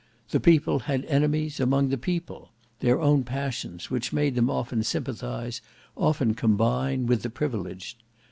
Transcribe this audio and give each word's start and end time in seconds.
The 0.31 0.39
people 0.39 0.79
had 0.79 1.05
enemies 1.05 1.59
among 1.59 1.89
the 1.89 1.95
people: 1.99 2.49
their 2.79 2.99
own 2.99 3.23
passions; 3.23 3.91
which 3.91 4.11
made 4.11 4.33
them 4.33 4.49
often 4.49 4.81
sympathize, 4.81 5.61
often 5.95 6.33
combine, 6.33 7.05
with 7.05 7.21
the 7.21 7.29
privileged. 7.29 8.01